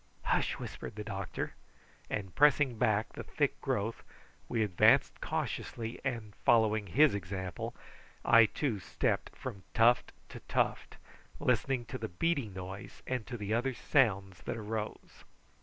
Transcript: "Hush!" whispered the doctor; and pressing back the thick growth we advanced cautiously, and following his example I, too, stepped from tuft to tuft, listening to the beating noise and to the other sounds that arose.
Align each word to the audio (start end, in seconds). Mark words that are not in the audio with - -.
"Hush!" 0.23 0.53
whispered 0.53 0.95
the 0.95 1.03
doctor; 1.03 1.53
and 2.09 2.33
pressing 2.33 2.79
back 2.79 3.13
the 3.13 3.21
thick 3.21 3.61
growth 3.61 4.03
we 4.49 4.63
advanced 4.63 5.21
cautiously, 5.21 6.01
and 6.03 6.33
following 6.43 6.87
his 6.87 7.13
example 7.13 7.75
I, 8.25 8.47
too, 8.47 8.79
stepped 8.79 9.35
from 9.35 9.61
tuft 9.75 10.11
to 10.29 10.39
tuft, 10.47 10.97
listening 11.39 11.85
to 11.85 11.99
the 11.99 12.09
beating 12.09 12.51
noise 12.55 13.03
and 13.05 13.27
to 13.27 13.37
the 13.37 13.53
other 13.53 13.75
sounds 13.75 14.41
that 14.45 14.57
arose. 14.57 15.23